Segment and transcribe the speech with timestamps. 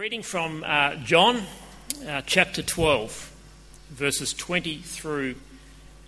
[0.00, 1.42] reading from uh, John
[2.08, 3.32] uh, chapter 12,
[3.90, 5.34] verses 20 through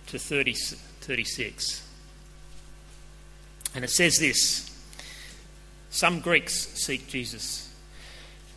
[0.07, 0.55] to 30,
[1.01, 1.87] 36.
[3.75, 4.75] And it says this
[5.91, 7.71] Some Greeks seek Jesus.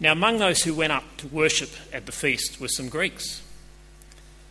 [0.01, 3.43] Now, among those who went up to worship at the feast were some Greeks.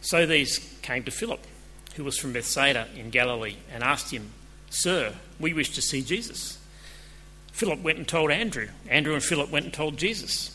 [0.02, 1.42] So these came to Philip,
[1.96, 4.34] who was from Bethsaida in Galilee, and asked him,
[4.70, 6.60] Sir, we wish to see Jesus.
[7.54, 8.68] Philip went and told Andrew.
[8.88, 10.55] Andrew and Philip went and told Jesus.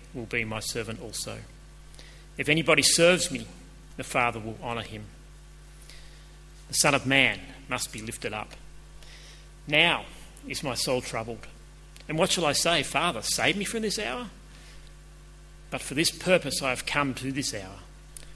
[0.13, 1.39] will be my servant also.
[2.37, 3.47] If anybody serves me,
[3.97, 5.05] the Father will honour him.
[6.67, 8.51] The Son of Man must be lifted up.
[9.67, 10.05] Now
[10.47, 11.47] is my soul troubled.
[12.07, 12.83] And what shall I say?
[12.83, 14.27] Father, save me from this hour?
[15.69, 17.79] But for this purpose I have come to this hour.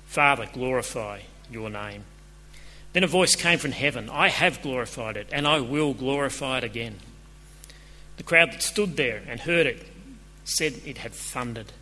[0.05, 2.03] Father, glorify your name.
[2.93, 6.63] Then a voice came from heaven I have glorified it, and I will glorify it
[6.63, 6.95] again.
[8.15, 9.85] The crowd that stood there and heard it
[10.45, 11.73] said it had thundered.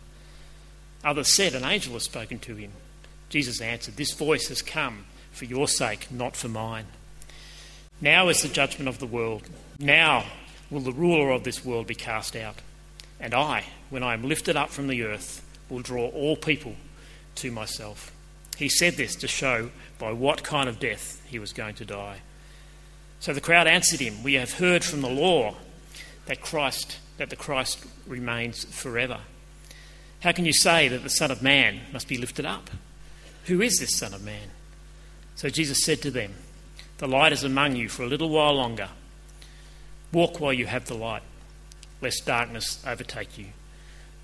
[1.04, 2.72] Others said an angel has spoken to him.
[3.28, 6.86] Jesus answered, This voice has come for your sake, not for mine.
[8.00, 9.48] Now is the judgment of the world.
[9.78, 10.24] Now
[10.70, 12.56] will the ruler of this world be cast out.
[13.20, 16.74] And I, when I am lifted up from the earth, will draw all people
[17.36, 18.12] to myself.
[18.56, 22.20] He said this to show by what kind of death he was going to die.
[23.20, 25.54] So the crowd answered him, We have heard from the law
[26.26, 29.20] that Christ that the Christ remains forever.
[30.20, 32.70] How can you say that the Son of Man must be lifted up?
[33.44, 34.48] Who is this Son of Man?
[35.36, 36.32] So Jesus said to them,
[36.98, 38.88] The light is among you for a little while longer.
[40.12, 41.22] Walk while you have the light,
[42.00, 43.46] lest darkness overtake you.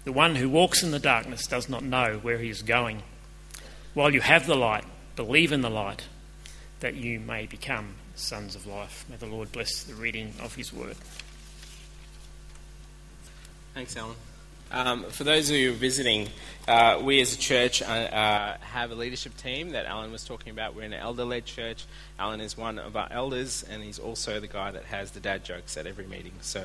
[0.04, 3.02] The one who walks in the darkness does not know where he is going.
[3.92, 4.84] While you have the light,
[5.16, 6.04] believe in the light,
[6.80, 9.04] that you may become sons of life.
[9.08, 10.96] May the Lord bless the reading of his word.
[13.74, 14.16] Thanks, Alan.
[14.72, 16.28] Um, for those of you visiting,
[16.68, 20.50] uh, we as a church uh, uh, have a leadership team that Alan was talking
[20.50, 20.74] about.
[20.74, 21.84] We're an elder led church.
[22.18, 25.44] Alan is one of our elders, and he's also the guy that has the dad
[25.44, 26.32] jokes at every meeting.
[26.40, 26.60] So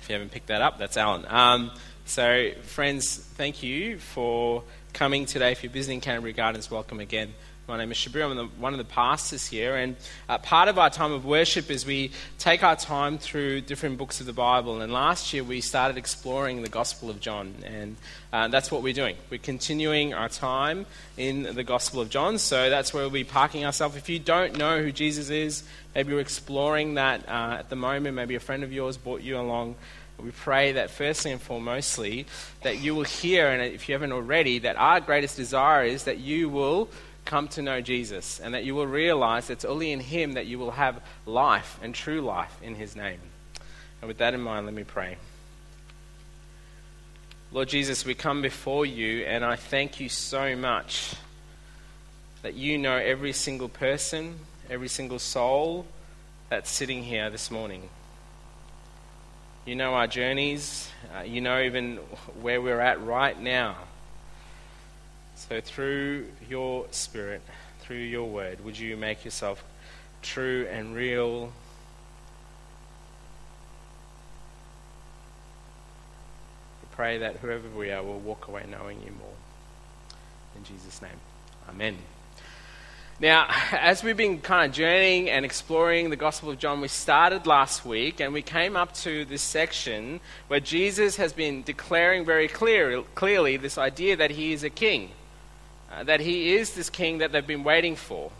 [0.00, 1.24] if you haven't picked that up, that's Alan.
[1.28, 1.70] Um,
[2.04, 5.52] so, friends, thank you for coming today.
[5.52, 7.34] If you're visiting Canterbury Gardens, welcome again.
[7.70, 8.28] My name is Shabir.
[8.28, 9.76] I'm the, one of the pastors here.
[9.76, 9.94] And
[10.28, 14.18] uh, part of our time of worship is we take our time through different books
[14.18, 14.80] of the Bible.
[14.80, 17.54] And last year we started exploring the Gospel of John.
[17.64, 17.96] And
[18.32, 19.14] uh, that's what we're doing.
[19.30, 20.84] We're continuing our time
[21.16, 22.38] in the Gospel of John.
[22.38, 23.94] So that's where we'll be parking ourselves.
[23.94, 25.62] If you don't know who Jesus is,
[25.94, 28.16] maybe you're exploring that uh, at the moment.
[28.16, 29.76] Maybe a friend of yours brought you along
[30.18, 32.26] we pray that firstly and foremostly
[32.60, 36.18] that you will hear and if you haven't already that our greatest desire is that
[36.18, 36.90] you will
[37.24, 40.58] come to know Jesus and that you will realize it's only in Him that you
[40.58, 43.20] will have life and true life in His name.
[44.00, 45.16] And with that in mind, let me pray.
[47.52, 51.14] Lord Jesus, we come before you and I thank you so much
[52.42, 54.38] that you know every single person,
[54.68, 55.86] every single soul
[56.48, 57.88] that's sitting here this morning.
[59.66, 60.90] You know our journeys.
[61.14, 61.96] Uh, you know even
[62.40, 63.76] where we're at right now.
[65.48, 67.40] So, through your Spirit,
[67.80, 69.64] through your word, would you make yourself
[70.20, 71.46] true and real?
[76.82, 79.32] We pray that whoever we are will walk away knowing you more.
[80.56, 81.18] In Jesus' name,
[81.70, 81.96] Amen.
[83.18, 87.46] Now, as we've been kind of journeying and exploring the Gospel of John, we started
[87.46, 92.46] last week and we came up to this section where Jesus has been declaring very
[92.46, 95.10] clear, clearly this idea that he is a king
[95.90, 98.30] uh, that he is this king that they've been waiting for.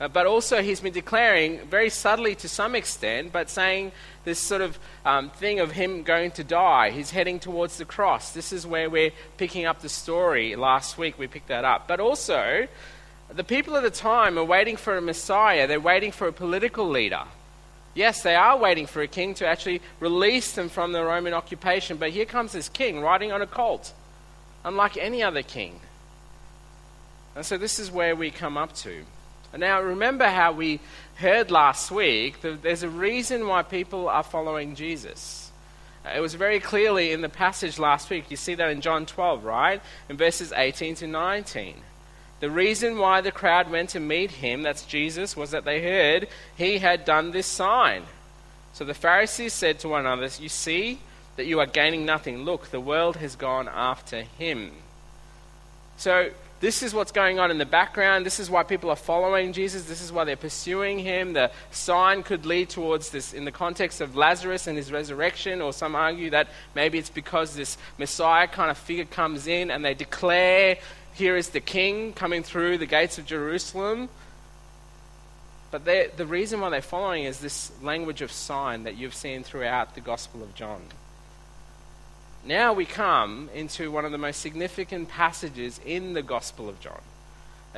[0.00, 3.92] Uh, but also, he's been declaring very subtly to some extent, but saying
[4.24, 6.90] this sort of um, thing of him going to die.
[6.90, 8.32] He's heading towards the cross.
[8.32, 10.56] This is where we're picking up the story.
[10.56, 11.86] Last week we picked that up.
[11.86, 12.66] But also,
[13.30, 16.88] the people at the time are waiting for a Messiah, they're waiting for a political
[16.88, 17.24] leader.
[17.92, 21.98] Yes, they are waiting for a king to actually release them from the Roman occupation,
[21.98, 23.92] but here comes this king riding on a colt,
[24.64, 25.80] unlike any other king.
[27.40, 29.02] And so this is where we come up to.
[29.56, 30.78] Now, remember how we
[31.14, 35.50] heard last week that there's a reason why people are following Jesus.
[36.04, 38.30] Uh, it was very clearly in the passage last week.
[38.30, 39.80] You see that in John 12, right?
[40.10, 41.76] In verses 18 to 19.
[42.40, 46.28] The reason why the crowd went to meet him, that's Jesus, was that they heard
[46.58, 48.02] he had done this sign.
[48.74, 50.98] So the Pharisees said to one another, You see
[51.36, 52.44] that you are gaining nothing.
[52.44, 54.72] Look, the world has gone after him.
[55.96, 58.26] So this is what's going on in the background.
[58.26, 59.84] This is why people are following Jesus.
[59.84, 61.32] This is why they're pursuing him.
[61.32, 65.72] The sign could lead towards this in the context of Lazarus and his resurrection, or
[65.72, 69.94] some argue that maybe it's because this Messiah kind of figure comes in and they
[69.94, 70.76] declare,
[71.14, 74.10] Here is the king coming through the gates of Jerusalem.
[75.70, 79.94] But the reason why they're following is this language of sign that you've seen throughout
[79.94, 80.82] the Gospel of John.
[82.44, 87.00] Now we come into one of the most significant passages in the Gospel of John.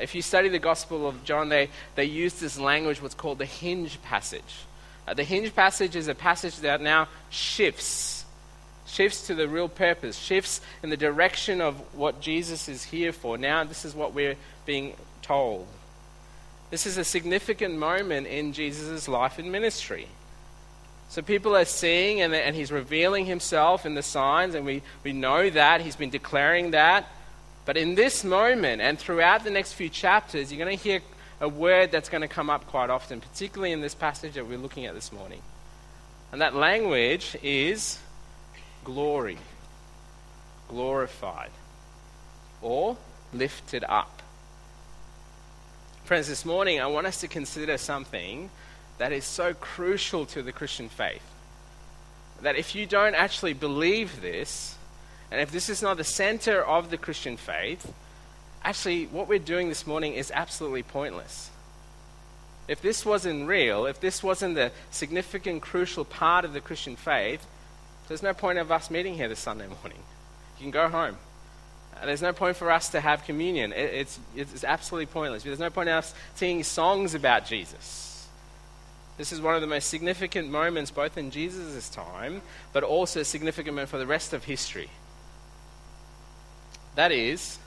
[0.01, 3.45] If you study the Gospel of John, they, they use this language, what's called the
[3.45, 4.65] hinge passage.
[5.07, 8.25] Uh, the hinge passage is a passage that now shifts,
[8.87, 13.37] shifts to the real purpose, shifts in the direction of what Jesus is here for.
[13.37, 15.67] Now, this is what we're being told.
[16.71, 20.07] This is a significant moment in Jesus' life and ministry.
[21.13, 25.13] So people are seeing, and, and he's revealing himself in the signs, and we, we
[25.13, 25.83] know that.
[25.83, 27.07] He's been declaring that.
[27.67, 31.03] But in this moment, and throughout the next few chapters, you're going to hear
[31.39, 34.57] a word that's going to come up quite often, particularly in this passage that we're
[34.57, 35.43] looking at this morning.
[36.33, 37.99] And that language is
[38.83, 39.37] glory,
[40.67, 41.51] glorified,
[42.63, 42.97] or
[43.35, 44.23] lifted up.
[46.05, 48.49] Friends, this morning I want us to consider something
[49.03, 51.25] that is so crucial to the Christian faith.
[52.41, 54.77] That if you don't actually believe this,
[55.33, 57.93] and if this is not the center of the Christian faith,
[58.63, 61.51] actually what we're doing this morning is absolutely pointless.
[62.69, 67.45] If this wasn't real, if this wasn't the significant, crucial part of the Christian faith,
[68.07, 69.99] there's no point of us meeting here this Sunday morning.
[70.59, 71.17] You can go home.
[72.05, 73.73] There's no point for us to have communion.
[73.73, 75.43] It's, it's absolutely pointless.
[75.43, 78.12] There's no point in us singing songs about Jesus.
[79.19, 82.43] This is one of the most significant moments, both in Jesus' time,
[82.73, 84.89] but also a significant moment for the rest of history.
[86.95, 87.59] That is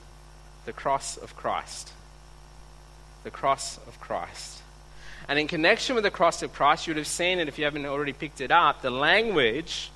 [0.64, 1.92] the cross of Christ.
[3.24, 4.62] The cross of Christ.
[5.28, 7.64] And in connection with the cross of Christ, you would have seen it if you
[7.64, 9.90] haven't already picked it up the language,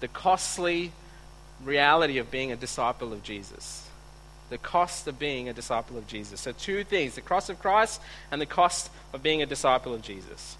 [0.00, 0.92] the costly
[1.64, 3.88] reality of being a disciple of Jesus.
[4.50, 6.40] The cost of being a disciple of Jesus.
[6.40, 8.00] So, two things the cross of Christ
[8.30, 10.56] and the cost of being a disciple of Jesus.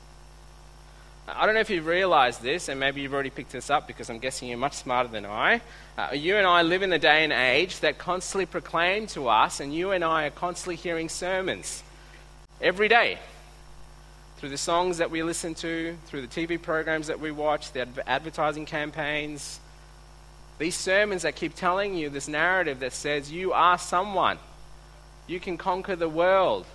[1.28, 4.10] I don't know if you've realized this, and maybe you've already picked this up because
[4.10, 5.60] I'm guessing you're much smarter than I.
[5.96, 9.60] Uh, you and I live in a day and age that constantly proclaim to us,
[9.60, 11.84] and you and I are constantly hearing sermons
[12.60, 13.19] every day
[14.36, 17.82] through the songs that we listen to, through the TV programs that we watch, the
[17.82, 19.60] adv- advertising campaigns.
[20.58, 24.38] These sermons that keep telling you this narrative that says you are someone,
[25.28, 26.66] you can conquer the world,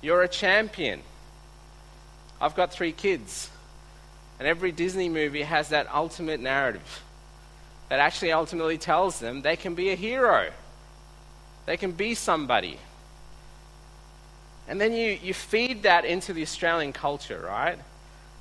[0.00, 1.02] you're a champion.
[2.42, 3.48] I've got three kids.
[4.40, 7.02] And every Disney movie has that ultimate narrative
[7.88, 10.50] that actually ultimately tells them they can be a hero,
[11.64, 12.78] they can be somebody.
[14.66, 17.78] And then you, you feed that into the Australian culture, right?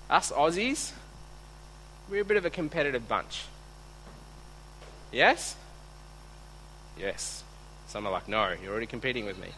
[0.09, 0.91] Us Aussies,
[2.09, 3.43] we're a bit of a competitive bunch.
[5.11, 5.55] Yes?
[6.97, 7.43] Yes.
[7.87, 9.49] Some are like, no, you're already competing with me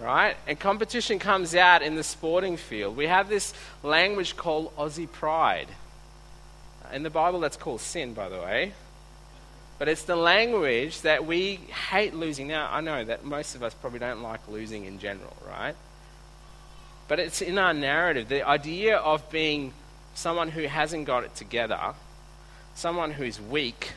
[0.00, 0.36] right?
[0.46, 2.96] And competition comes out in the sporting field.
[2.96, 3.52] We have this
[3.82, 5.68] language called Aussie pride.
[6.92, 8.72] In the Bible, that's called sin, by the way.
[9.78, 11.56] But it's the language that we
[11.90, 12.48] hate losing.
[12.48, 15.74] Now, I know that most of us probably don't like losing in general, right?
[17.08, 18.28] But it's in our narrative.
[18.28, 19.72] The idea of being
[20.14, 21.94] someone who hasn't got it together,
[22.74, 23.92] someone who's weak,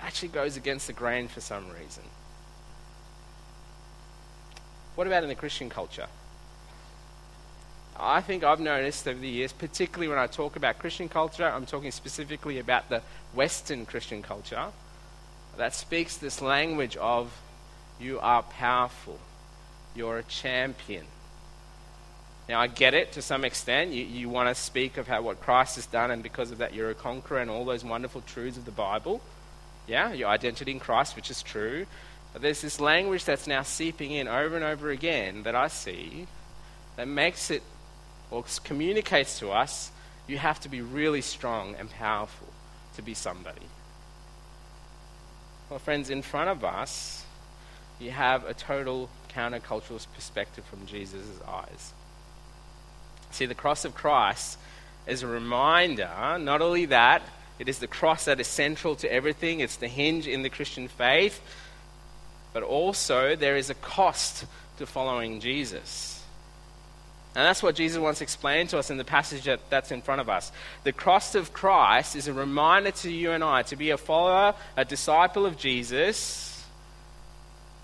[0.00, 2.02] actually goes against the grain for some reason.
[4.94, 6.06] What about in the Christian culture?
[7.98, 11.66] I think I've noticed over the years, particularly when I talk about Christian culture, I'm
[11.66, 13.02] talking specifically about the
[13.34, 14.66] Western Christian culture,
[15.56, 17.40] that speaks this language of
[18.00, 19.18] you are powerful,
[19.94, 21.04] you're a champion.
[22.48, 23.92] Now, I get it to some extent.
[23.92, 26.74] You, you want to speak of how what Christ has done, and because of that,
[26.74, 29.22] you're a conqueror, and all those wonderful truths of the Bible.
[29.86, 31.86] Yeah, your identity in Christ, which is true.
[32.38, 36.26] There's this language that's now seeping in over and over again that I see
[36.96, 37.62] that makes it
[38.30, 39.92] or communicates to us
[40.26, 42.48] you have to be really strong and powerful
[42.96, 43.66] to be somebody.
[45.68, 47.24] Well, friends, in front of us,
[48.00, 51.92] you have a total countercultural perspective from Jesus' eyes.
[53.30, 54.58] See, the cross of Christ
[55.06, 57.22] is a reminder, not only that,
[57.58, 60.88] it is the cross that is central to everything, it's the hinge in the Christian
[60.88, 61.40] faith,
[62.54, 64.46] but also there is a cost
[64.78, 66.22] to following Jesus.
[67.34, 70.20] And that's what Jesus wants explained to us in the passage that, that's in front
[70.20, 70.52] of us.
[70.84, 74.54] The cross of Christ is a reminder to you and I to be a follower,
[74.76, 76.64] a disciple of Jesus.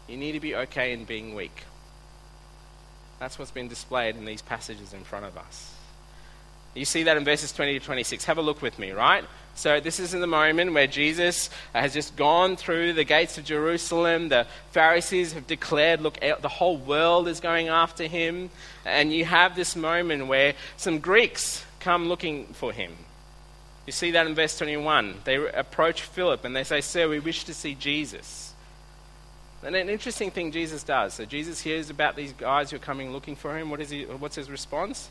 [0.08, 1.64] You need to be okay in being weak.
[3.18, 5.74] That's what's been displayed in these passages in front of us.
[6.74, 8.24] You see that in verses 20 to 26.
[8.26, 9.24] Have a look with me, right?
[9.54, 13.37] So, this is in the moment where Jesus uh, has just gone through the gates
[13.37, 14.28] of Jerusalem.
[14.30, 18.50] The Pharisees have declared, look, the whole world is going after him.
[18.87, 22.97] And you have this moment where some Greeks come looking for him.
[23.87, 25.16] You see that in verse 21.
[25.25, 28.54] They approach Philip and they say, Sir, we wish to see Jesus.
[29.62, 31.12] And an interesting thing Jesus does.
[31.12, 33.69] So, Jesus hears about these guys who are coming looking for him.
[33.69, 35.11] What is he, what's his response?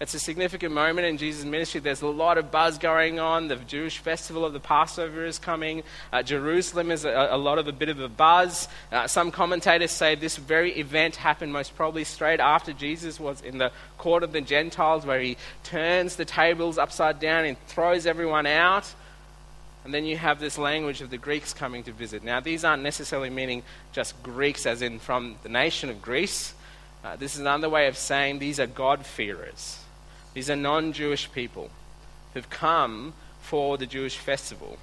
[0.00, 1.80] It's a significant moment in Jesus' ministry.
[1.80, 3.46] There's a lot of buzz going on.
[3.46, 5.84] The Jewish festival of the Passover is coming.
[6.12, 8.66] Uh, Jerusalem is a, a, lot of a bit of a buzz.
[8.90, 13.58] Uh, some commentators say this very event happened most probably straight after Jesus was in
[13.58, 18.46] the court of the Gentiles, where he turns the tables upside down and throws everyone
[18.46, 18.92] out.
[19.84, 22.24] And then you have this language of the Greeks coming to visit.
[22.24, 26.52] Now, these aren't necessarily meaning just Greeks, as in from the nation of Greece.
[27.04, 29.83] Uh, this is another way of saying these are God-fearers.
[30.34, 31.70] These are non Jewish people
[32.34, 34.78] who've come for the Jewish festival.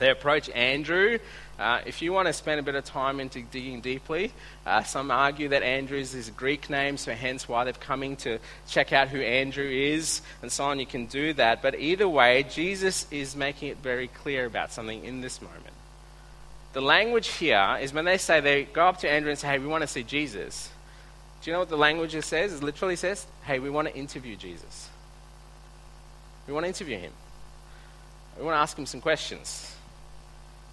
[0.00, 1.18] They approach Andrew.
[1.58, 4.32] Uh, if you want to spend a bit of time into digging deeply,
[4.64, 8.38] uh, some argue that Andrew is his Greek name, so hence why they're coming to
[8.66, 10.80] check out who Andrew is, and so on.
[10.80, 11.60] You can do that.
[11.60, 15.74] But either way, Jesus is making it very clear about something in this moment.
[16.72, 19.58] The language here is when they say they go up to Andrew and say, "Hey,
[19.58, 20.70] we want to see Jesus."
[21.42, 22.52] Do you know what the language says?
[22.52, 24.88] It literally says, hey, we want to interview Jesus.
[26.46, 27.12] We want to interview him.
[28.38, 29.74] We want to ask him some questions.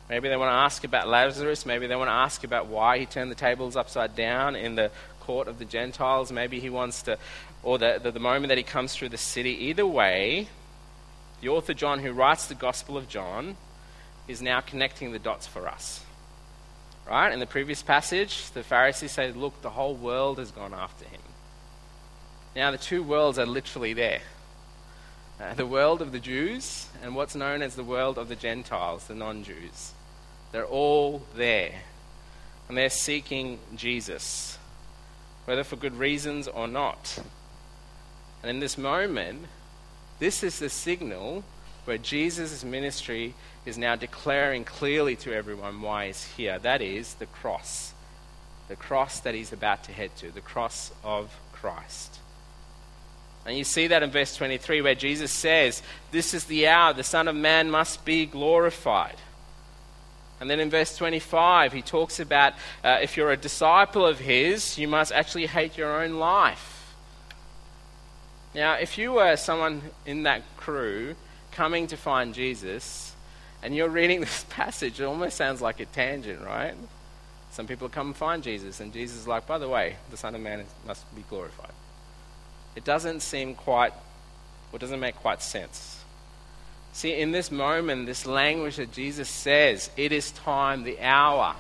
[0.09, 1.65] Maybe they want to ask about Lazarus.
[1.65, 4.91] Maybe they want to ask about why he turned the tables upside down in the
[5.21, 6.31] court of the Gentiles.
[6.31, 7.17] Maybe he wants to,
[7.63, 9.51] or the, the, the moment that he comes through the city.
[9.65, 10.47] Either way,
[11.41, 13.57] the author John, who writes the Gospel of John,
[14.27, 16.01] is now connecting the dots for us.
[17.07, 17.31] Right?
[17.31, 21.21] In the previous passage, the Pharisees say, Look, the whole world has gone after him.
[22.55, 24.21] Now, the two worlds are literally there
[25.39, 29.05] uh, the world of the Jews and what's known as the world of the Gentiles,
[29.05, 29.93] the non Jews.
[30.51, 31.81] They're all there.
[32.67, 34.57] And they're seeking Jesus,
[35.45, 37.19] whether for good reasons or not.
[38.41, 39.45] And in this moment,
[40.19, 41.43] this is the signal
[41.85, 43.33] where Jesus' ministry
[43.67, 46.57] is now declaring clearly to everyone why he's here.
[46.57, 47.93] That is the cross.
[48.69, 52.19] The cross that he's about to head to, the cross of Christ.
[53.45, 55.81] And you see that in verse 23 where Jesus says,
[56.11, 59.17] This is the hour, the Son of Man must be glorified.
[60.39, 64.77] And then in verse 25, he talks about uh, if you're a disciple of his,
[64.77, 66.93] you must actually hate your own life.
[68.53, 71.15] Now, if you were someone in that crew
[71.51, 73.06] coming to find Jesus,
[73.63, 76.75] and you're reading this passage, it almost sounds like a tangent, right?
[77.51, 80.35] Some people come and find Jesus, and Jesus is like, by the way, the Son
[80.35, 81.71] of Man must be glorified.
[82.75, 83.93] It doesn't seem quite,
[84.71, 86.03] or doesn't make quite sense.
[86.93, 91.55] See, in this moment, this language that Jesus says, it is time, the hour.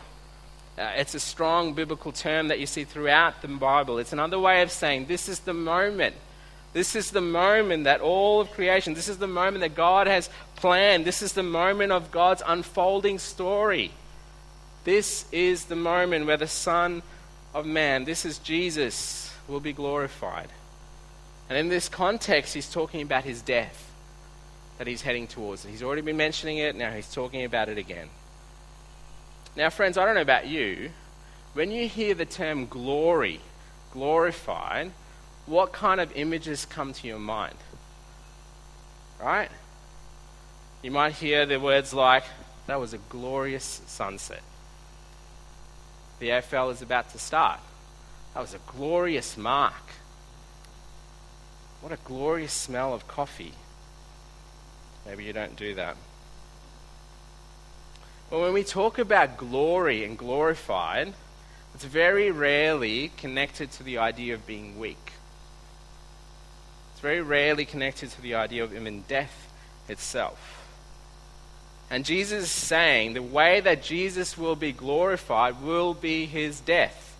[0.77, 3.97] Uh, it's a strong biblical term that you see throughout the Bible.
[3.97, 6.15] It's another way of saying this is the moment
[6.77, 10.29] this is the moment that all of creation, this is the moment that God has
[10.57, 11.05] planned.
[11.05, 13.89] This is the moment of God's unfolding story.
[14.83, 17.01] This is the moment where the Son
[17.55, 20.49] of Man, this is Jesus, will be glorified.
[21.49, 23.91] And in this context, he's talking about his death
[24.77, 25.65] that he's heading towards.
[25.65, 28.09] He's already been mentioning it, now he's talking about it again.
[29.55, 30.91] Now, friends, I don't know about you.
[31.55, 33.41] When you hear the term glory,
[33.93, 34.91] glorified,
[35.47, 37.55] what kind of images come to your mind?
[39.19, 39.49] Right?
[40.83, 42.23] You might hear the words like,
[42.67, 44.43] that was a glorious sunset.
[46.19, 47.59] The AFL is about to start.
[48.33, 49.73] That was a glorious mark.
[51.81, 53.53] What a glorious smell of coffee.
[55.05, 55.95] Maybe you don't do that.
[58.29, 61.13] Well, when we talk about glory and glorified,
[61.73, 65.06] it's very rarely connected to the idea of being weak.
[66.97, 69.53] It's very rarely connected to the idea of even death
[69.87, 70.67] itself.
[71.91, 77.15] And Jesus is saying the way that Jesus will be glorified will be his death.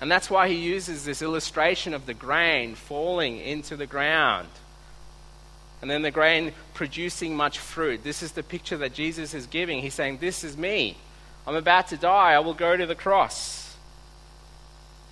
[0.00, 4.48] And that's why he uses this illustration of the grain falling into the ground.
[5.80, 8.02] And then the grain producing much fruit.
[8.02, 9.80] This is the picture that Jesus is giving.
[9.80, 10.96] He's saying, This is me.
[11.46, 12.32] I'm about to die.
[12.32, 13.63] I will go to the cross.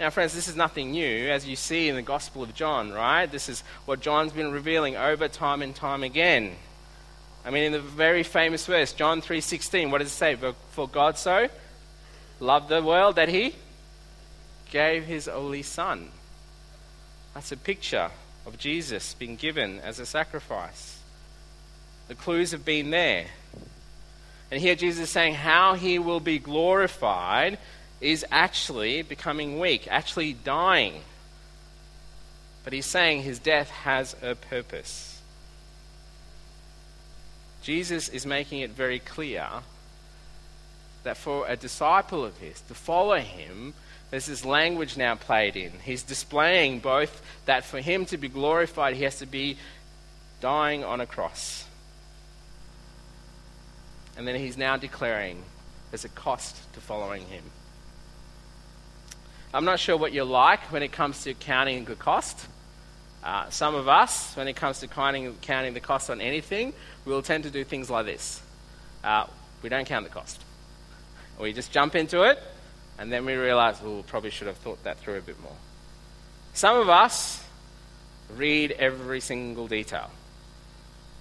[0.00, 3.26] Now, friends, this is nothing new, as you see in the Gospel of John, right?
[3.26, 6.56] This is what John's been revealing over time and time again.
[7.44, 10.36] I mean, in the very famous verse, John 3.16, what does it say?
[10.70, 11.48] For God so
[12.40, 13.54] loved the world that he
[14.70, 16.08] gave his only son.
[17.34, 18.10] That's a picture
[18.46, 20.98] of Jesus being given as a sacrifice.
[22.08, 23.26] The clues have been there.
[24.50, 27.58] And here Jesus is saying how he will be glorified
[28.02, 31.02] is actually becoming weak, actually dying.
[32.64, 35.20] But he's saying his death has a purpose.
[37.62, 39.46] Jesus is making it very clear
[41.04, 43.74] that for a disciple of his to follow him,
[44.10, 45.72] there's this language now played in.
[45.84, 49.56] He's displaying both that for him to be glorified, he has to be
[50.40, 51.64] dying on a cross.
[54.16, 55.42] And then he's now declaring
[55.90, 57.44] there's a cost to following him.
[59.54, 62.46] I'm not sure what you're like when it comes to counting the cost.
[63.22, 66.72] Uh, some of us, when it comes to counting, counting the cost on anything,
[67.04, 68.40] we will tend to do things like this.
[69.04, 69.26] Uh,
[69.62, 70.42] we don't count the cost.
[71.38, 72.38] We just jump into it,
[72.98, 75.56] and then we realize, well, we probably should have thought that through a bit more.
[76.54, 77.44] Some of us
[78.34, 80.10] read every single detail.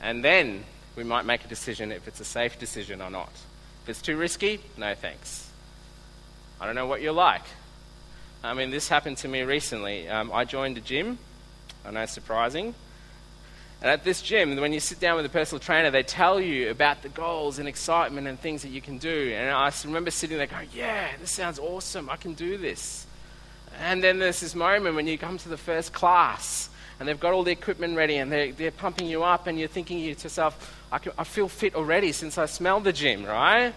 [0.01, 0.63] And then
[0.95, 3.31] we might make a decision if it's a safe decision or not.
[3.83, 5.49] If it's too risky, no thanks.
[6.59, 7.43] I don't know what you're like.
[8.43, 10.09] I mean, this happened to me recently.
[10.09, 11.19] Um, I joined a gym.
[11.85, 12.73] I know it's surprising.
[13.81, 16.69] And at this gym, when you sit down with a personal trainer, they tell you
[16.69, 19.33] about the goals and excitement and things that you can do.
[19.35, 22.09] And I remember sitting there going, Yeah, this sounds awesome.
[22.09, 23.05] I can do this.
[23.79, 27.33] And then there's this moment when you come to the first class and they've got
[27.33, 30.79] all the equipment ready and they're, they're pumping you up, and you're thinking to yourself,
[30.91, 33.73] I, can, I feel fit already since I smell the gym, right?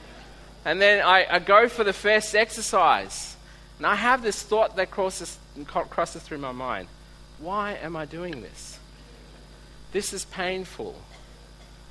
[0.67, 3.34] And then I, I go for the first exercise.
[3.79, 6.89] And I have this thought that crosses, crosses through my mind
[7.39, 8.79] why am I doing this?
[9.93, 10.95] This is painful.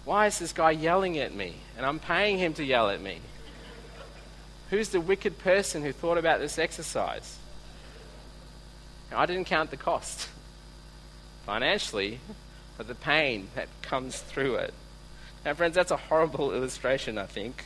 [0.06, 1.56] Why is this guy yelling at me?
[1.78, 3.20] And I'm paying him to yell at me.
[4.70, 7.38] Who's the wicked person who thought about this exercise?
[9.14, 10.28] I didn't count the cost
[11.46, 12.20] financially,
[12.78, 14.74] but the pain that comes through it.
[15.46, 17.66] Now, friends, that's a horrible illustration, I think.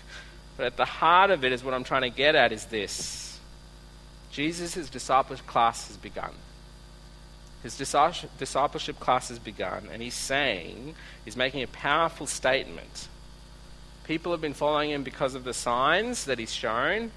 [0.57, 3.26] But at the heart of it is what I'm trying to get at is this
[4.31, 6.31] Jesus' discipleship class has begun.
[7.63, 13.07] His discipleship class has begun, and he's saying, he's making a powerful statement.
[14.03, 17.11] People have been following him because of the signs that he's shown.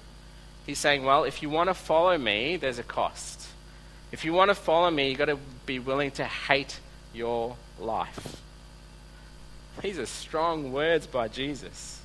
[0.65, 3.47] He's saying, well, if you want to follow me, there's a cost.
[4.11, 6.79] If you want to follow me, you've got to be willing to hate
[7.13, 8.41] your life.
[9.81, 12.01] These are strong words by Jesus.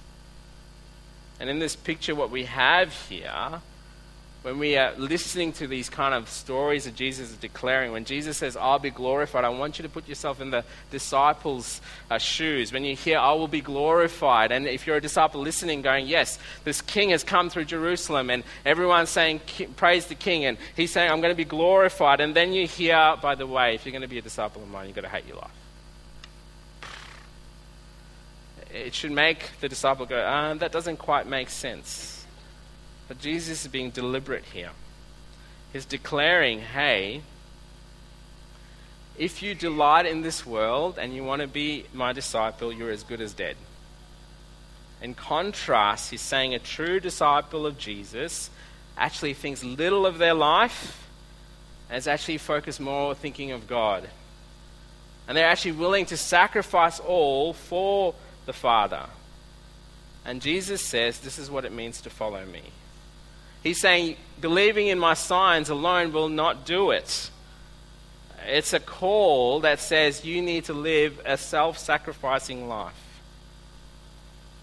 [1.40, 3.60] And in this picture, what we have here
[4.42, 8.36] when we are listening to these kind of stories that Jesus is declaring, when Jesus
[8.36, 12.72] says, I'll be glorified, I want you to put yourself in the disciples' uh, shoes.
[12.72, 16.38] When you hear, I will be glorified, and if you're a disciple listening, going, Yes,
[16.62, 19.40] this king has come through Jerusalem, and everyone's saying,
[19.74, 22.20] Praise the king, and he's saying, I'm going to be glorified.
[22.20, 24.68] And then you hear, by the way, if you're going to be a disciple of
[24.68, 25.50] mine, you've got to hate your life.
[28.72, 32.15] It should make the disciple go, uh, That doesn't quite make sense.
[33.08, 34.70] But Jesus is being deliberate here.
[35.72, 37.22] He's declaring, hey,
[39.18, 43.02] if you delight in this world and you want to be my disciple, you're as
[43.02, 43.56] good as dead.
[45.00, 48.50] In contrast, he's saying a true disciple of Jesus
[48.96, 51.08] actually thinks little of their life
[51.88, 54.08] and is actually focused more thinking of God.
[55.28, 58.14] And they're actually willing to sacrifice all for
[58.46, 59.06] the Father.
[60.24, 62.62] And Jesus says, This is what it means to follow me.
[63.66, 67.30] He's saying, believing in my signs alone will not do it.
[68.46, 72.94] It's a call that says you need to live a self sacrificing life.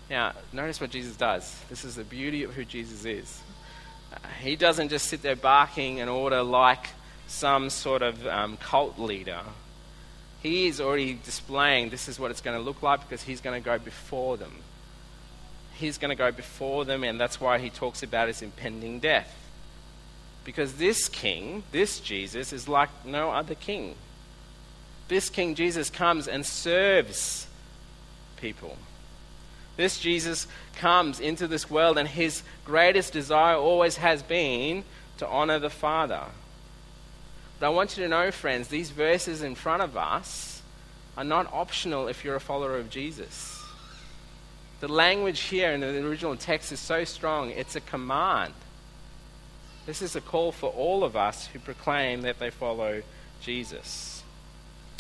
[0.10, 1.54] Now, notice what Jesus does.
[1.70, 3.42] This is the beauty of who Jesus is.
[4.40, 6.88] He doesn't just sit there barking an order like
[7.28, 9.42] some sort of um, cult leader.
[10.42, 13.62] He is already displaying this is what it's going to look like because he's going
[13.62, 14.63] to go before them.
[15.76, 19.34] He's going to go before them, and that's why he talks about his impending death.
[20.46, 23.96] Because this king, this Jesus, is like no other king.
[25.08, 27.48] This King Jesus comes and serves
[28.38, 28.78] people.
[29.76, 34.84] This Jesus comes into this world, and his greatest desire always has been
[35.18, 36.24] to honor the Father.
[37.60, 40.62] But I want you to know, friends, these verses in front of us
[41.18, 43.53] are not optional if you're a follower of Jesus.
[44.84, 48.54] The language here in the original text is so strong, it's a command.
[49.86, 53.02] This is a call for all of us who proclaim that they follow
[53.42, 54.24] Jesus.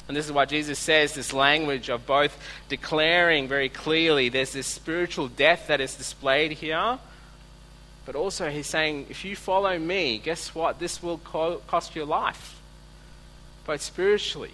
[0.07, 4.67] And this is why Jesus says this language of both declaring very clearly there's this
[4.67, 6.97] spiritual death that is displayed here,
[8.05, 10.79] but also he's saying, if you follow me, guess what?
[10.79, 12.61] This will co- cost your life,
[13.65, 14.53] both spiritually.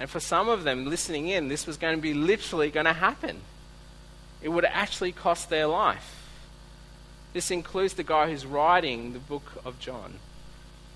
[0.00, 2.94] And for some of them listening in, this was going to be literally going to
[2.94, 3.40] happen.
[4.44, 6.28] It would actually cost their life.
[7.32, 10.18] This includes the guy who's writing the book of John,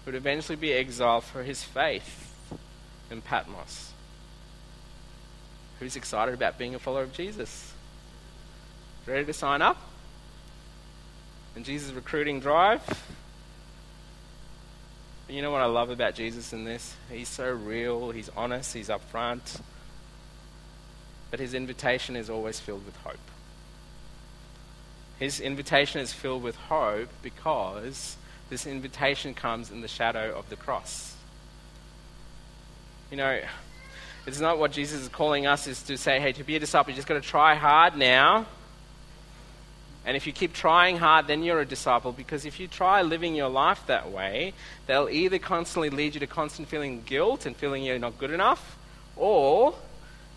[0.04, 2.34] who would eventually be exiled for his faith
[3.10, 3.92] in Patmos.
[5.80, 7.72] Who's excited about being a follower of Jesus?
[9.06, 9.80] Ready to sign up?
[11.56, 12.82] And Jesus' recruiting drive?
[15.26, 16.94] you know what I love about Jesus in this?
[17.10, 19.62] He's so real, he's honest, he's upfront.
[21.30, 23.18] But his invitation is always filled with hope.
[25.18, 28.16] His invitation is filled with hope because
[28.50, 31.14] this invitation comes in the shadow of the cross.
[33.10, 33.40] You know,
[34.26, 36.90] it's not what Jesus is calling us is to say, hey, to be a disciple,
[36.90, 38.46] you just got to try hard now.
[40.06, 42.12] And if you keep trying hard, then you're a disciple.
[42.12, 44.54] Because if you try living your life that way,
[44.86, 48.78] they'll either constantly lead you to constant feeling guilt and feeling you're not good enough,
[49.16, 49.74] or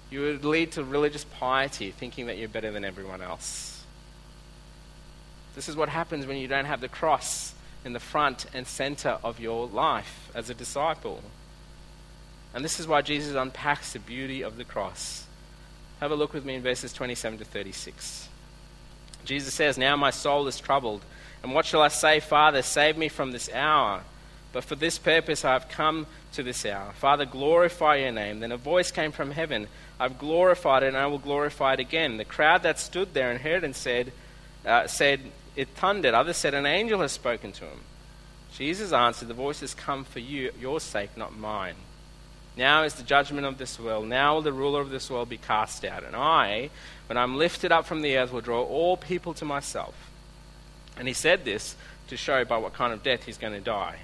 [0.10, 3.71] you would lead to religious piety, thinking that you're better than everyone else.
[5.56, 9.18] This is what happens when you don't have the cross in the front and center
[9.24, 11.22] of your life as a disciple.
[12.54, 15.26] And this is why Jesus unpacks the beauty of the cross.
[16.00, 18.28] Have a look with me in verses 27 to 36.
[19.24, 21.02] Jesus says, Now my soul is troubled.
[21.44, 22.62] And what shall I say, Father?
[22.62, 24.02] Save me from this hour.
[24.54, 26.92] But for this purpose I have come to this hour.
[26.94, 28.40] Father, glorify your name.
[28.40, 29.68] Then a voice came from heaven
[30.02, 32.18] I've glorified it, and I will glorify it again.
[32.18, 34.12] The crowd that stood there and heard and said,
[34.66, 35.22] uh, said
[35.56, 36.14] It thundered.
[36.14, 37.82] Others said, An angel has spoken to him.
[38.54, 41.76] Jesus answered, The voice has come for you, your sake, not mine.
[42.58, 44.08] Now is the judgment of this world.
[44.08, 46.04] Now will the ruler of this world be cast out.
[46.04, 46.70] And I,
[47.08, 49.96] when I'm lifted up from the earth, will draw all people to myself.
[50.98, 51.76] And he said this
[52.08, 54.00] to show by what kind of death he's going to die.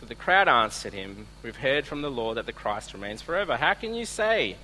[0.00, 3.56] So the crowd answered him, We've heard from the Lord that the Christ remains forever.
[3.56, 4.56] How can you say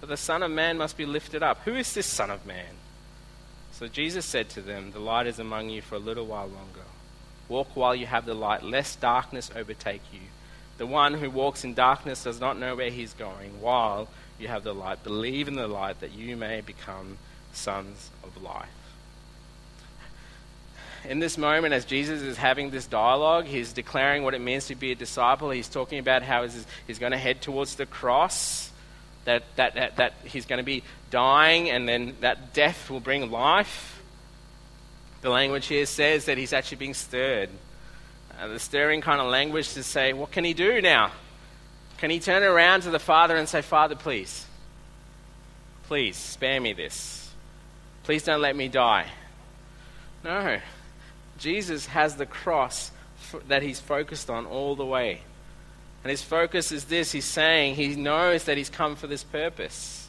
[0.00, 1.60] that the Son of Man must be lifted up?
[1.64, 2.74] Who is this Son of Man?
[3.80, 6.84] So Jesus said to them, The light is among you for a little while longer.
[7.48, 10.20] Walk while you have the light, lest darkness overtake you.
[10.76, 14.64] The one who walks in darkness does not know where he's going, while you have
[14.64, 15.02] the light.
[15.02, 17.16] Believe in the light that you may become
[17.54, 18.68] sons of light.
[21.08, 24.74] In this moment, as Jesus is having this dialogue, he's declaring what it means to
[24.74, 25.48] be a disciple.
[25.48, 26.46] He's talking about how
[26.86, 28.70] he's going to head towards the cross,
[29.30, 33.30] that, that, that, that he's going to be dying, and then that death will bring
[33.30, 34.02] life.
[35.22, 37.50] The language here says that he's actually being stirred
[38.40, 41.12] uh, the stirring kind of language to say, what can he do now?
[41.98, 44.46] Can he turn around to the Father and say, Father, please,
[45.84, 47.30] please spare me this.
[48.04, 49.06] Please don't let me die.
[50.24, 50.58] No.
[51.38, 52.90] Jesus has the cross
[53.48, 55.20] that he's focused on all the way.
[56.02, 60.08] And his focus is this he's saying he knows that he's come for this purpose.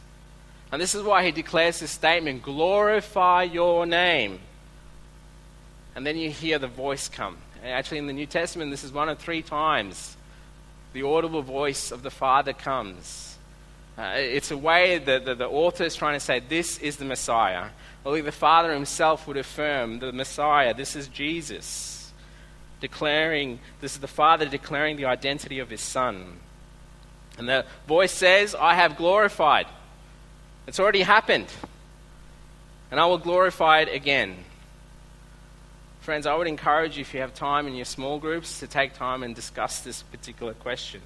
[0.71, 4.39] And this is why he declares this statement glorify your name.
[5.95, 7.37] And then you hear the voice come.
[7.63, 10.15] Actually, in the New Testament, this is one of three times
[10.93, 13.37] the audible voice of the Father comes.
[13.97, 17.05] Uh, it's a way that the, the author is trying to say, This is the
[17.05, 17.67] Messiah.
[18.05, 22.00] Only the Father himself would affirm the Messiah, this is Jesus.
[22.81, 26.37] Declaring, this is the Father declaring the identity of his Son.
[27.37, 29.67] And the voice says, I have glorified.
[30.67, 31.47] It's already happened.
[32.91, 34.35] And I will glorify it again.
[36.01, 38.95] Friends, I would encourage you, if you have time in your small groups, to take
[38.95, 41.01] time and discuss this particular question.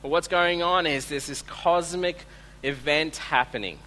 [0.00, 2.24] But what's going on is there's this cosmic
[2.62, 3.78] event happening.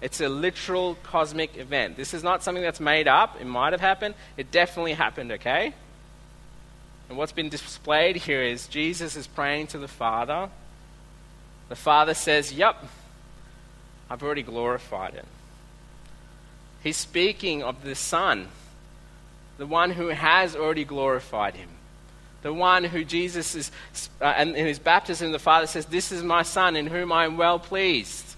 [0.00, 1.96] It's a literal cosmic event.
[1.96, 3.40] This is not something that's made up.
[3.40, 4.14] It might have happened.
[4.36, 5.74] It definitely happened, okay?
[7.08, 10.50] And what's been displayed here is Jesus is praying to the Father.
[11.68, 12.84] The Father says, Yep,
[14.10, 15.24] I've already glorified it.
[16.82, 18.48] He's speaking of the Son,
[19.56, 21.68] the one who has already glorified him.
[22.42, 23.70] The one who Jesus is,
[24.20, 27.24] uh, and in his baptism, the Father says, This is my Son in whom I
[27.24, 28.36] am well pleased.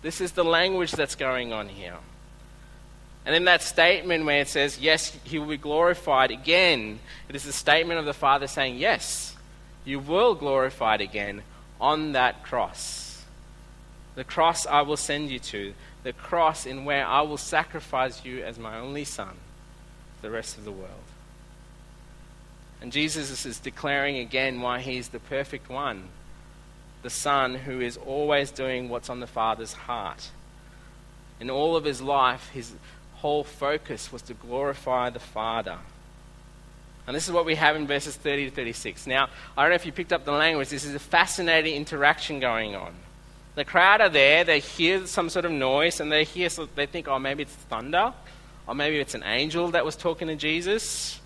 [0.00, 1.96] This is the language that's going on here.
[3.26, 7.46] And in that statement where it says, Yes, he will be glorified again, it is
[7.46, 9.34] a statement of the Father saying, Yes,
[9.84, 11.42] you will glorified again
[11.80, 13.24] on that cross.
[14.14, 18.44] The cross I will send you to, the cross in where I will sacrifice you
[18.44, 19.34] as my only Son,
[20.16, 20.90] for the rest of the world.
[22.80, 26.08] And Jesus is declaring again why he's the perfect one,
[27.02, 30.28] the Son who is always doing what's on the Father's heart.
[31.40, 32.72] In all of his life, his
[33.24, 35.78] whole focus was to glorify the Father.
[37.06, 39.06] And this is what we have in verses 30 to 36.
[39.06, 42.38] Now, I don't know if you picked up the language, this is a fascinating interaction
[42.38, 42.94] going on.
[43.54, 46.84] The crowd are there, they hear some sort of noise, and they hear, so they
[46.84, 48.12] think, oh, maybe it's thunder,
[48.66, 51.18] or maybe it's an angel that was talking to Jesus.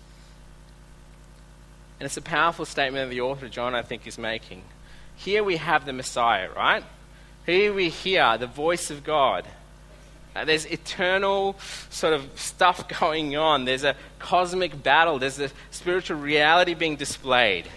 [1.99, 4.61] And it's a powerful statement that the author John, I think, is making.
[5.17, 6.85] Here we have the Messiah, right?
[7.45, 9.45] Here we hear the voice of God.
[10.39, 11.57] Uh, there's eternal
[11.89, 13.65] sort of stuff going on.
[13.65, 15.19] There's a cosmic battle.
[15.19, 17.67] There's a spiritual reality being displayed.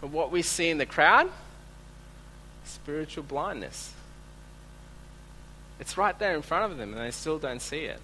[0.00, 1.28] But what we see in the crowd,
[2.64, 3.92] spiritual blindness.
[5.80, 8.00] It's right there in front of them, and they still don't see it.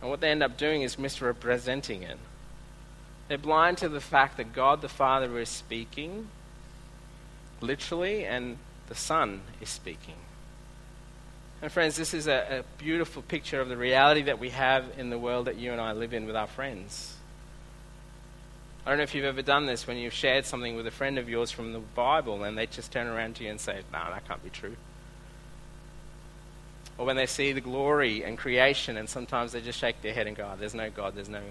[0.00, 2.18] And what they end up doing is misrepresenting it.
[3.28, 6.28] They're blind to the fact that God the Father is speaking,
[7.60, 8.56] literally, and
[8.88, 10.16] the Son is speaking.
[11.62, 15.10] And, friends, this is a, a, beautiful picture of the reality that we have in
[15.10, 17.14] the world that you and I live in with our friends.
[18.86, 21.18] I don't know if you've ever done this when you've shared something with a friend
[21.18, 23.98] of yours from the Bible and they just turn around to you and say, No,
[23.98, 24.74] nah, that can't be true.
[26.96, 30.26] Or when they see the glory and creation and sometimes they just shake their head
[30.26, 31.42] and go, oh, There's no God, there's no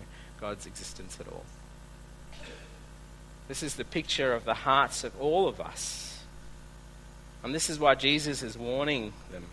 [0.41, 1.45] God's existence at all.
[3.48, 6.24] This is the picture of the hearts of all of us.
[7.43, 9.45] And this is why Jesus is warning them.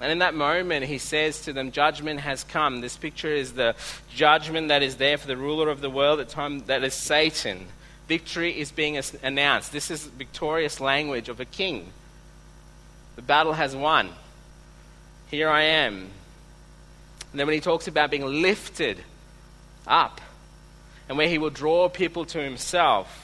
[0.00, 2.80] And in that moment, he says to them, Judgment has come.
[2.80, 3.74] This picture is the
[4.14, 7.66] judgment that is there for the ruler of the world at time that is Satan.
[8.06, 9.72] Victory is being announced.
[9.72, 11.92] This is victorious language of a king.
[13.16, 14.10] The battle has won.
[15.28, 15.94] Here I am.
[17.30, 19.02] And then when he talks about being lifted
[19.86, 20.20] up,
[21.08, 23.22] and where he will draw people to himself.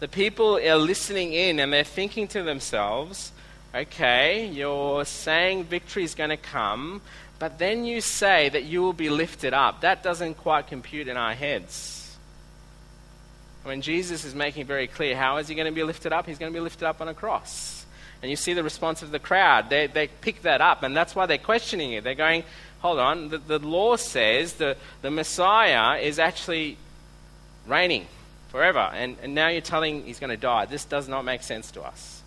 [0.00, 3.32] The people are listening in and they're thinking to themselves,
[3.74, 7.00] okay, you're saying victory is going to come,
[7.38, 9.82] but then you say that you will be lifted up.
[9.82, 12.16] That doesn't quite compute in our heads.
[13.62, 16.26] When Jesus is making very clear how is he going to be lifted up?
[16.26, 17.84] He's going to be lifted up on a cross.
[18.22, 19.70] And you see the response of the crowd.
[19.70, 22.02] They, they pick that up, and that's why they're questioning it.
[22.02, 22.42] They're going,
[22.80, 26.78] hold on, the, the law says the, the Messiah is actually
[27.66, 28.06] reigning
[28.48, 28.90] forever.
[28.92, 30.64] And, and now you're telling he's going to die.
[30.64, 32.17] This does not make sense to us.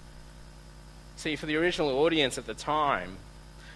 [1.21, 3.15] See, for the original audience at the time,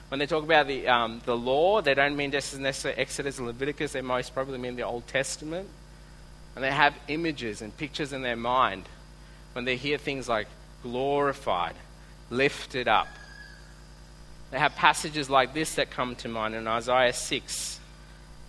[0.07, 3.45] when they talk about the, um, the law, they don't mean just necessarily Exodus and
[3.45, 5.69] Leviticus, they most probably mean the Old Testament.
[6.55, 8.85] And they have images and pictures in their mind
[9.53, 10.47] when they hear things like
[10.81, 11.75] glorified,
[12.31, 13.09] lifted up.
[14.49, 17.79] They have passages like this that come to mind in Isaiah 6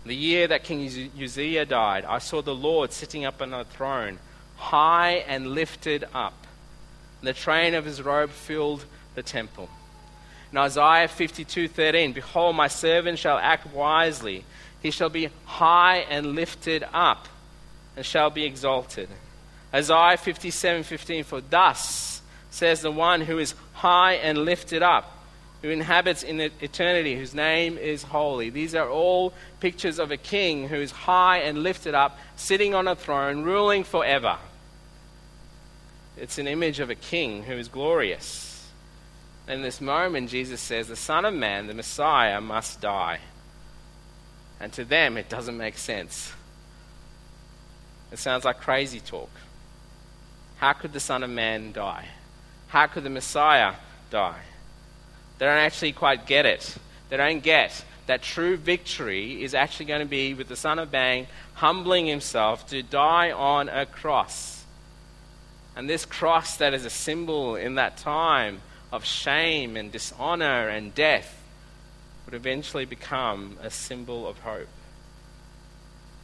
[0.07, 4.21] the year that King Uzziah died, I saw the Lord sitting up on a throne,
[4.57, 6.46] high and lifted up.
[7.27, 8.85] And the train of his robe filled
[9.17, 9.69] the temple.
[10.53, 14.45] In Isaiah 52:13, behold, my servant shall act wisely.
[14.81, 17.27] He shall be high and lifted up,
[17.97, 19.09] and shall be exalted.
[19.75, 25.13] Isaiah 57:15, for thus says the one who is high and lifted up
[25.63, 28.51] who inhabits in eternity, whose name is holy.
[28.51, 32.87] These are all pictures of a king who is high and lifted up, sitting on
[32.87, 34.39] a throne, ruling forever.
[36.17, 38.69] It's an image of a king who is glorious.
[39.49, 43.21] In this moment, Jesus says, The Son of Man, the Messiah, must die.
[44.59, 46.33] And to them, it doesn't make sense.
[48.11, 49.31] It sounds like crazy talk.
[50.57, 52.07] How could the Son of Man die?
[52.69, 53.75] How could the Messiah
[54.11, 54.41] die?
[55.39, 56.77] They don't actually quite get it.
[57.11, 60.91] They don't get that true victory is actually going to be with the Son of
[60.93, 64.56] Man humbling himself to die on a cross.
[65.77, 68.63] And this cross, that is a symbol in that time
[68.93, 71.43] of shame and dishonor and death,
[72.25, 74.69] would eventually become a symbol of hope.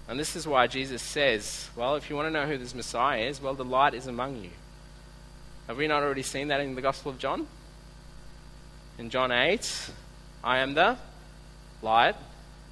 [0.09, 3.21] And this is why Jesus says, Well, if you want to know who this Messiah
[3.21, 4.51] is, well, the light is among you.
[5.69, 7.47] Have we not already seen that in the Gospel of John?
[8.99, 9.91] in John 8,
[10.45, 10.97] I am the
[11.83, 12.15] light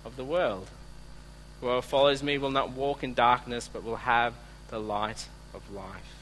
[0.05, 0.69] of the world.
[1.61, 4.35] Whoever follows me will not walk in darkness, but will have
[4.69, 6.20] the light of life.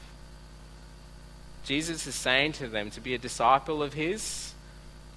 [1.69, 4.55] Jesus is saying to them to be a disciple of His,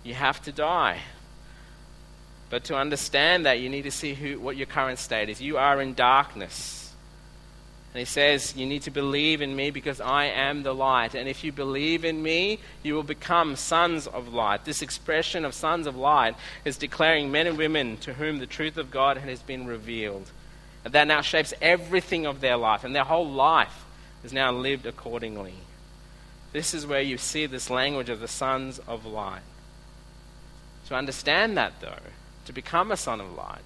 [0.04, 1.00] you have to die.
[2.50, 5.40] But to understand that, you need to see who, what your current state is.
[5.40, 6.92] You are in darkness.
[7.94, 11.14] And he says, You need to believe in me because I am the light.
[11.14, 14.66] And if you believe in me, you will become sons of light.
[14.66, 16.34] This expression of sons of light
[16.66, 20.30] is declaring men and women to whom the truth of God has been revealed.
[20.84, 22.84] And that now shapes everything of their life.
[22.84, 23.86] And their whole life
[24.22, 25.54] is now lived accordingly.
[26.52, 29.42] This is where you see this language of the sons of light.
[30.88, 31.98] To understand that, though,
[32.44, 33.62] to become a son of light,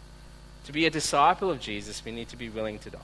[0.66, 2.98] to be a disciple of Jesus, we need to be willing to die.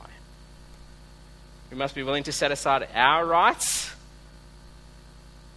[1.70, 3.90] We must be willing to set aside our rights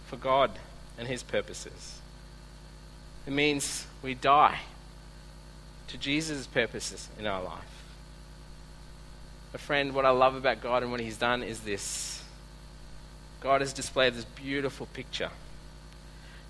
[0.06, 0.50] for God
[0.98, 2.00] and His purposes.
[3.26, 4.60] It means we die
[5.88, 7.62] to Jesus' purposes in our life.
[9.54, 12.15] A friend, what I love about God and what He's done is this
[13.46, 15.30] God has displayed this beautiful picture.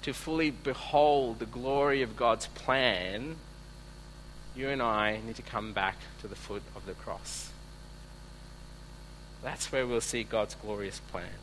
[0.01, 3.37] To fully behold the glory of God's plan,
[4.57, 7.51] you and I need to come back to the foot of the cross.
[9.43, 11.37] That's where we'll see God's glorious plan.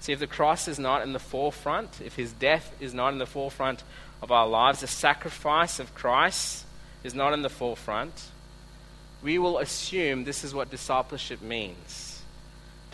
[0.00, 3.20] See, if the cross is not in the forefront, if his death is not in
[3.20, 3.84] the forefront
[4.20, 6.64] of our lives, the sacrifice of Christ
[7.04, 8.24] is not in the forefront,
[9.22, 12.05] we will assume this is what discipleship means.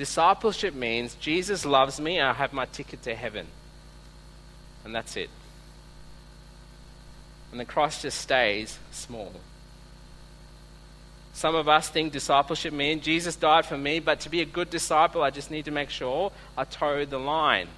[0.03, 3.47] Discipleship means Jesus loves me, I have my ticket to heaven.
[4.85, 5.31] And that's it.
[7.53, 9.33] And the cross just stays small.
[11.35, 14.71] Some of us think discipleship means Jesus died for me, but to be a good
[14.71, 17.69] disciple, I just need to make sure I toe the line.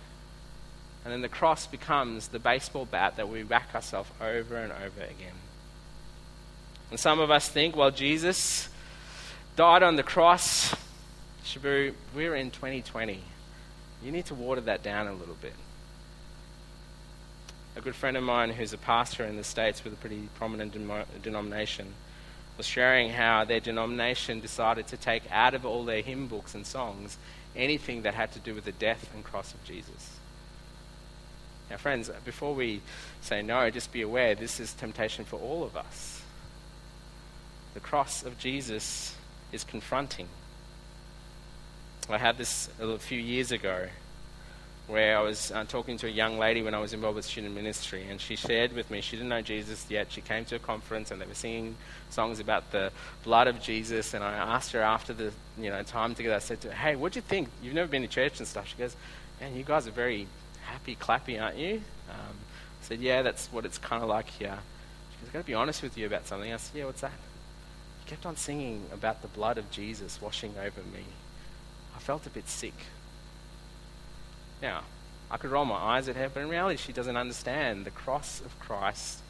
[1.04, 5.02] And then the cross becomes the baseball bat that we whack ourselves over and over
[5.02, 5.36] again.
[6.90, 8.70] And some of us think, well, Jesus
[9.56, 10.74] died on the cross.
[11.44, 13.22] Shabu, we're in 2020.
[14.02, 15.52] You need to water that down a little bit.
[17.76, 20.74] A good friend of mine who's a pastor in the States with a pretty prominent
[21.22, 21.92] denomination
[22.56, 26.66] was sharing how their denomination decided to take out of all their hymn books and
[26.66, 27.18] songs
[27.54, 30.18] anything that had to do with the death and cross of Jesus.
[31.68, 32.80] Now, friends, before we
[33.20, 36.22] say no, just be aware this is temptation for all of us.
[37.74, 39.14] The cross of Jesus
[39.52, 40.28] is confronting.
[42.10, 43.86] I had this a few years ago
[44.86, 47.54] where I was uh, talking to a young lady when I was involved with student
[47.54, 50.12] ministry, and she shared with me she didn't know Jesus yet.
[50.12, 51.76] She came to a conference and they were singing
[52.10, 54.12] songs about the blood of Jesus.
[54.12, 56.36] And I asked her after the you know time together.
[56.36, 57.48] I said to her, "Hey, what do you think?
[57.62, 58.94] You've never been to church and stuff." She goes,
[59.40, 60.26] "Man, you guys are very
[60.66, 62.36] happy, clappy, aren't you?" Um,
[62.82, 64.58] I said, "Yeah, that's what it's kind of like here."
[65.10, 67.00] She goes, I've "Got to be honest with you about something." I said, "Yeah, what's
[67.00, 67.18] that?"
[68.04, 71.04] She kept on singing about the blood of Jesus washing over me.
[71.96, 72.74] I felt a bit sick.
[74.60, 74.82] Now,
[75.30, 78.40] I could roll my eyes at her, but in reality, she doesn't understand the cross
[78.40, 79.20] of Christ.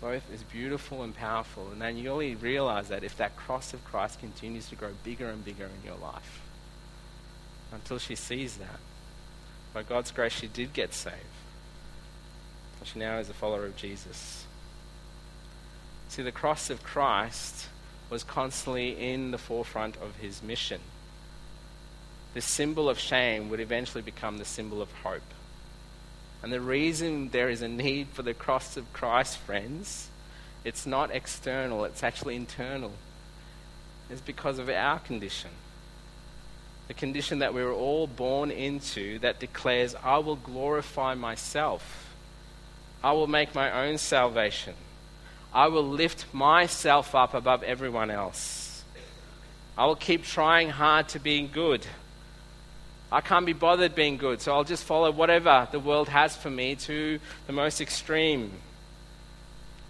[0.00, 3.84] Both is beautiful and powerful, and then you only realize that if that cross of
[3.84, 6.40] Christ continues to grow bigger and bigger in your life.
[7.72, 8.80] Until she sees that.
[9.72, 11.16] By God's grace, she did get saved.
[12.84, 14.46] She now is a follower of Jesus.
[16.08, 17.66] See, the cross of Christ
[18.08, 20.80] was constantly in the forefront of his mission
[22.36, 25.22] the symbol of shame would eventually become the symbol of hope.
[26.42, 30.10] And the reason there is a need for the cross of Christ, friends,
[30.62, 32.92] it's not external, it's actually internal.
[34.10, 35.48] It's because of our condition.
[36.88, 42.14] The condition that we were all born into that declares, I will glorify myself.
[43.02, 44.74] I will make my own salvation.
[45.54, 48.84] I will lift myself up above everyone else.
[49.78, 51.86] I will keep trying hard to be good.
[53.10, 56.50] I can't be bothered being good, so I'll just follow whatever the world has for
[56.50, 58.50] me to the most extreme.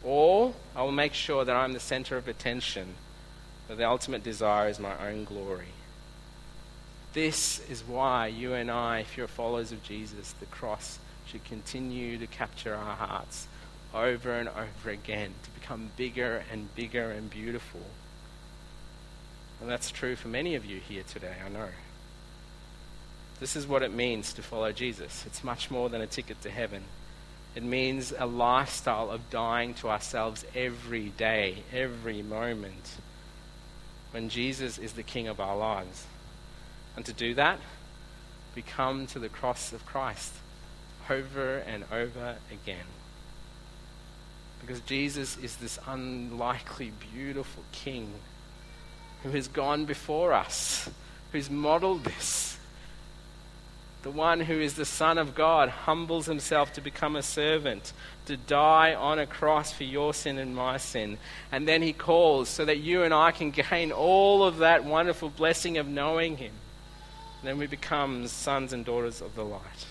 [0.05, 2.95] Or I will make sure that I'm the center of attention,
[3.69, 5.69] that the ultimate desire is my own glory.
[7.15, 12.19] This is why you and I, if you're followers of Jesus, the cross should continue
[12.19, 13.49] to capture our hearts
[13.95, 17.81] over and over again, to become bigger and bigger and beautiful.
[19.63, 21.69] And that's true for many of you here today, I know.
[23.39, 25.25] This is what it means to follow Jesus.
[25.27, 26.85] It's much more than a ticket to heaven.
[27.55, 32.97] It means a lifestyle of dying to ourselves every day, every moment,
[34.11, 36.07] when Jesus is the King of our lives.
[36.97, 37.59] And to do that,
[38.55, 40.33] we come to the cross of Christ
[41.11, 42.87] over and over again.
[44.61, 48.13] Because Jesus is this unlikely, beautiful King
[49.23, 50.89] who has gone before us,
[51.33, 52.56] who's modeled this.
[54.07, 57.93] The one who is the Son of God humbles himself to become a servant,
[58.27, 61.19] to die on a cross for your sin and my sin.
[61.51, 65.29] And then he calls so that you and I can gain all of that wonderful
[65.29, 66.53] blessing of knowing him.
[67.41, 69.87] And then we become sons and daughters of the light.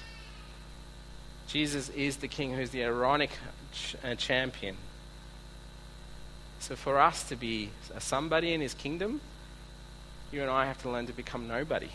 [1.49, 3.31] Jesus is the King who's the Aaronic
[3.73, 4.77] ch- uh, champion.
[6.59, 9.19] So for us to be a somebody in his kingdom,
[10.31, 11.89] you and I have to learn to become nobody.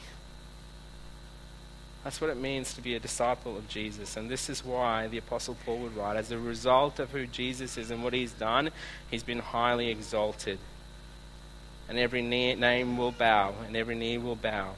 [2.02, 4.16] That's what it means to be a disciple of Jesus.
[4.16, 7.76] And this is why the Apostle Paul would write as a result of who Jesus
[7.76, 8.70] is and what he's done,
[9.10, 10.58] he's been highly exalted.
[11.88, 14.74] And every name will bow, and every knee will bow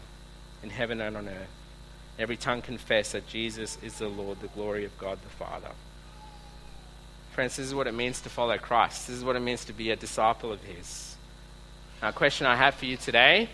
[0.63, 1.51] in heaven and on earth.
[2.19, 5.71] Every tongue confess that Jesus is the Lord, the glory of God the Father.
[7.33, 9.07] Friends, this is what it means to follow Christ.
[9.07, 11.17] This is what it means to be a disciple of His.
[12.01, 13.49] Now, a question I have for you today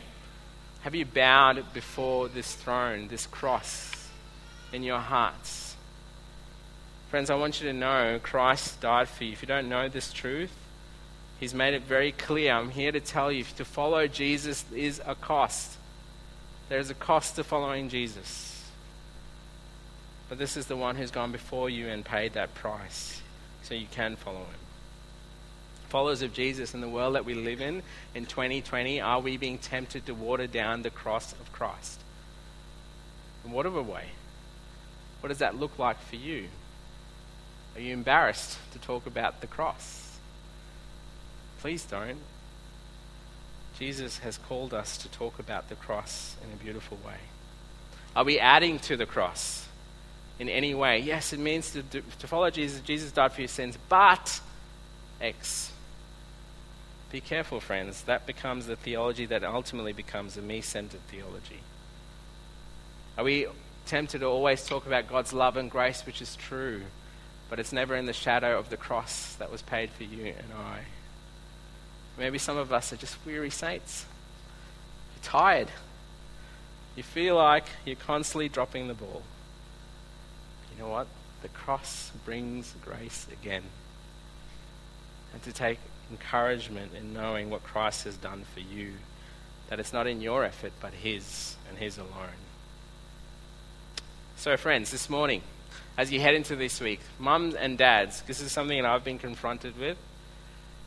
[0.82, 4.08] have you bowed before this throne, this cross,
[4.72, 5.76] in your hearts?
[7.10, 9.32] Friends, I want you to know Christ died for you.
[9.32, 10.52] If you don't know this truth,
[11.40, 12.52] He's made it very clear.
[12.52, 15.76] I'm here to tell you to follow Jesus is a cost.
[16.68, 18.68] There's a cost to following Jesus.
[20.28, 23.22] But this is the one who's gone before you and paid that price
[23.62, 24.67] so you can follow him.
[25.88, 27.82] Followers of Jesus in the world that we live in
[28.14, 32.00] in 2020, are we being tempted to water down the cross of Christ?
[33.44, 34.08] In whatever way.
[35.20, 36.48] What does that look like for you?
[37.74, 40.18] Are you embarrassed to talk about the cross?
[41.60, 42.18] Please don't.
[43.78, 47.18] Jesus has called us to talk about the cross in a beautiful way.
[48.14, 49.66] Are we adding to the cross
[50.38, 50.98] in any way?
[50.98, 52.80] Yes, it means to, do, to follow Jesus.
[52.80, 54.40] Jesus died for your sins, but
[55.20, 55.72] X.
[57.10, 58.02] Be careful, friends.
[58.02, 61.60] That becomes the theology that ultimately becomes a me centered theology.
[63.16, 63.46] Are we
[63.86, 66.82] tempted to always talk about God's love and grace, which is true,
[67.48, 70.52] but it's never in the shadow of the cross that was paid for you and
[70.54, 70.80] I?
[72.18, 74.04] Maybe some of us are just weary saints.
[75.14, 75.68] You're tired.
[76.94, 79.22] You feel like you're constantly dropping the ball.
[80.72, 81.06] You know what?
[81.42, 83.62] The cross brings grace again.
[85.32, 85.78] And to take
[86.10, 88.92] encouragement in knowing what Christ has done for you,
[89.68, 92.40] that it's not in your effort, but His and His alone.
[94.36, 95.42] So, friends, this morning,
[95.96, 99.18] as you head into this week, mums and dads, this is something that I've been
[99.18, 99.98] confronted with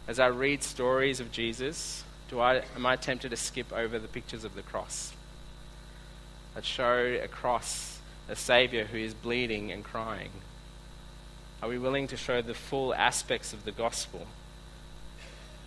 [0.07, 4.07] as I read stories of Jesus, do I, am I tempted to skip over the
[4.07, 5.13] pictures of the cross
[6.53, 10.31] that show a cross, a Savior who is bleeding and crying?
[11.61, 14.27] Are we willing to show the full aspects of the gospel?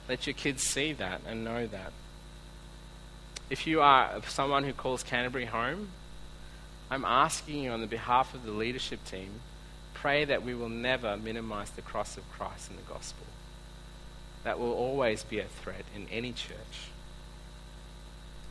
[0.09, 1.93] Let your kids see that and know that.
[3.51, 5.89] If you are someone who calls Canterbury home,
[6.91, 9.41] I'm asking you on the behalf of the leadership team,
[9.93, 13.27] pray that we will never minimize the cross of Christ in the gospel
[14.45, 16.89] that will always be a threat in any church.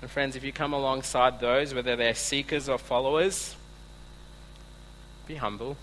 [0.01, 3.55] And friends, if you come alongside those, whether they're seekers or followers,
[5.27, 5.77] be humble.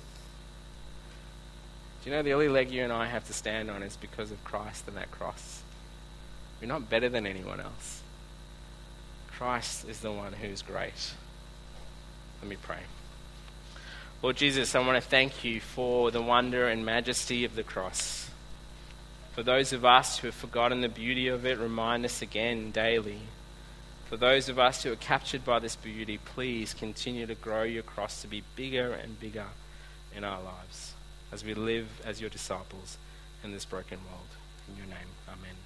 [2.03, 4.30] Do you know the only leg you and I have to stand on is because
[4.30, 5.62] of Christ and that cross?
[6.61, 8.03] We're not better than anyone else.
[9.32, 11.12] Christ is the one who's great.
[12.40, 12.80] Let me pray.
[14.22, 18.30] Lord Jesus, I want to thank you for the wonder and majesty of the cross.
[19.32, 23.20] For those of us who have forgotten the beauty of it, remind us again daily.
[24.09, 27.82] For those of us who are captured by this beauty, please continue to grow your
[27.82, 29.46] cross to be bigger and bigger
[30.14, 30.89] in our lives
[31.33, 32.99] as we live as your disciples
[33.45, 34.28] in this broken world.
[34.68, 35.59] In your name, amen.